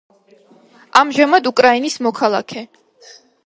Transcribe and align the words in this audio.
ამჟამად 1.03 1.51
უკრაინის 1.51 2.01
მოქალაქე. 2.09 2.69